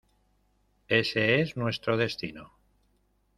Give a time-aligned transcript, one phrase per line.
[0.87, 2.51] Ése es nuestro destino